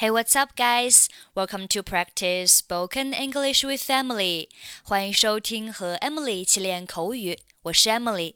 [0.00, 1.08] Hey, what's up, guys?
[1.34, 4.48] Welcome to practice spoken English with Emily.
[4.82, 7.38] 欢迎收听和 Emily 一起练口语。
[7.62, 8.34] 我是 Emily。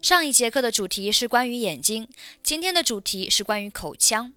[0.00, 2.08] 上一节课的主题是关于眼睛，
[2.42, 4.32] 今天的主题是关于口腔。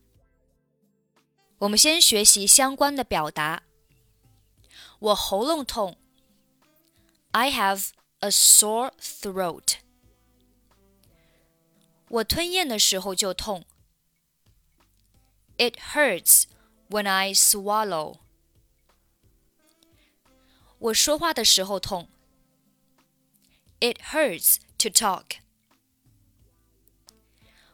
[1.59, 3.63] 我们先学习相关的表达。
[4.99, 5.97] 我喉咙痛。
[7.31, 7.89] I have
[8.19, 9.75] a sore throat.
[12.09, 13.65] 我吞咽的时候就痛。
[15.61, 16.45] It hurts
[16.89, 18.19] when I swallow.
[20.79, 22.07] 我说话的时候痛。
[23.79, 25.37] It hurts to talk.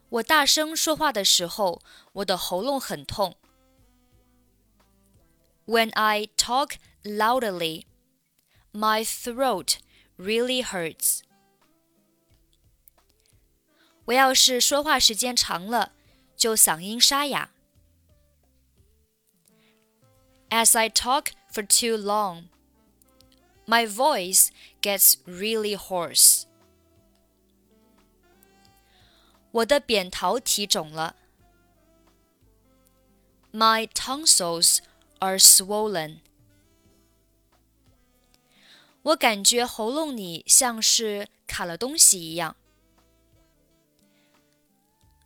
[0.08, 1.82] 我大声说话的时候，
[2.12, 3.36] 我的喉咙很痛。
[5.66, 7.84] When I talk loudly,
[8.72, 9.78] my throat
[10.16, 11.20] really hurts.
[14.04, 15.92] 我要是说话时间长了，
[16.36, 17.50] 就嗓音沙哑。
[20.50, 22.48] As I talk for too long,
[23.66, 26.46] my voice gets really hoarse.
[29.50, 31.16] 我的扁桃体肿了。
[33.52, 34.78] My tonsils
[35.20, 36.18] are swollen.
[39.02, 42.56] 我感觉喉咙里像是卡了东西一样。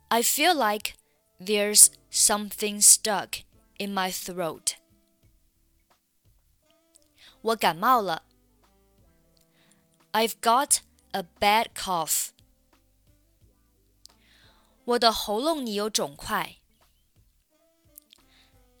[0.09, 0.93] I feel like
[1.39, 3.43] there's something stuck
[3.77, 4.73] in my throat.
[7.43, 8.23] 我感冒了。
[10.11, 10.79] I've got
[11.11, 12.29] a bad cough.
[14.85, 16.57] 我的喉咙里有肿块。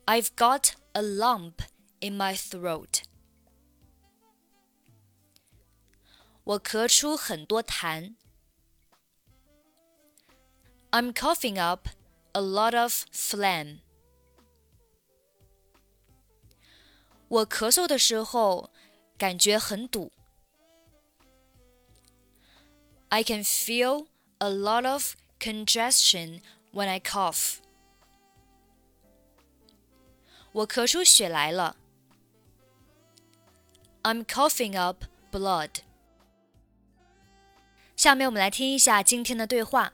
[0.05, 1.61] I've got a lump
[1.99, 3.03] in my throat.
[6.43, 8.15] 我咳出很多痰。
[10.89, 11.89] I'm coughing up
[12.31, 13.81] a lot of phlegm.
[17.33, 18.71] 我咳嗽的时候
[19.17, 20.11] 感觉很堵。
[23.09, 26.41] I can feel a lot of congestion
[26.73, 27.57] when I cough.
[30.51, 31.75] 我咳出血来了。
[34.03, 35.81] I'm coughing up blood.
[37.95, 39.93] 下面我们来听一下今天的对话。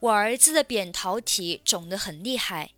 [0.00, 2.72] 我儿子的扁桃体肿得很厉害。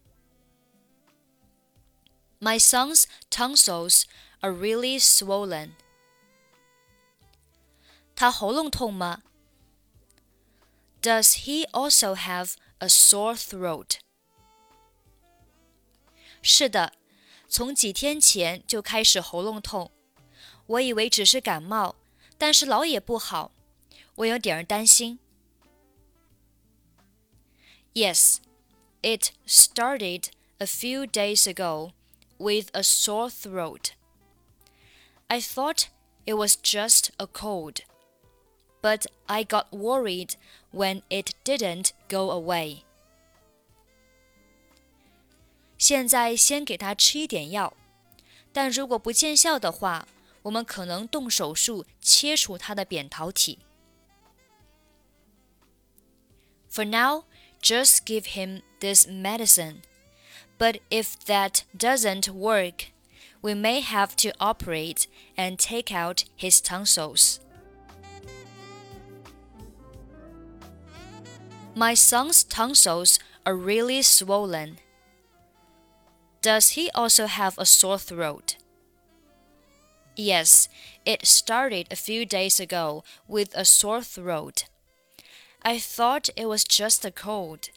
[2.40, 4.04] My son's tonsils
[4.40, 5.70] are really swollen.
[8.14, 9.22] 他喉咙痛吗？
[11.00, 13.98] Does he also have a sore throat?
[16.42, 16.92] 是的，
[17.48, 19.90] 从几天前就开始喉咙痛。
[20.66, 21.96] 我以为只是感冒，
[22.38, 23.52] 但是老也不好，
[24.16, 25.18] 我有点儿担心。
[27.94, 28.38] Yes,
[29.02, 31.92] it started a few days ago
[32.38, 33.92] with a sore throat.
[35.28, 35.88] I thought
[36.26, 37.80] it was just a cold,
[38.82, 40.34] but I got worried
[40.72, 42.82] when it didn't go away.
[45.78, 47.74] 现在先给他吃一点药，
[48.52, 50.06] 但如果不见效的话，
[50.42, 53.58] 我们可能动手术切除他的扁桃体。
[56.70, 57.24] For now,
[57.60, 59.82] just give him this medicine.
[60.57, 62.87] But if that doesn't work,
[63.41, 67.39] we may have to operate and take out his tonsils.
[71.75, 74.79] My son's tonsils are really swollen.
[76.41, 78.57] Does he also have a sore throat?
[80.15, 80.67] Yes,
[81.05, 84.65] it started a few days ago with a sore throat.
[85.61, 87.69] I thought it was just a cold,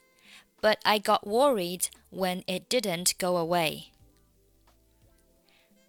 [0.61, 3.90] but I got worried when it didn't go away.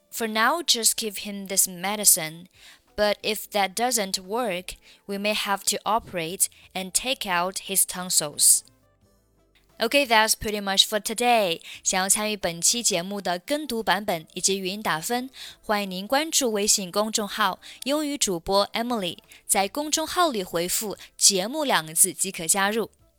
[0.10, 2.48] For now, just give him this medicine,
[2.96, 8.64] but if that doesn't work, we may have to operate and take out his tonsils.
[9.80, 11.62] Okay, that's pretty much for today.
[11.84, 15.30] 想要参与本期节目的跟读版本以及语音打分，
[15.62, 19.20] 欢迎您关注微信公众号“英语主播 Emily”。
[19.46, 22.90] 在公众号里回复“节目”两个字即可加入。